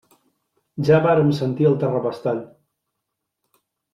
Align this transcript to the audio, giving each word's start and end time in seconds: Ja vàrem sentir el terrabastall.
Ja 0.87 1.01
vàrem 1.03 1.29
sentir 1.41 1.67
el 1.71 1.77
terrabastall. 1.85 2.41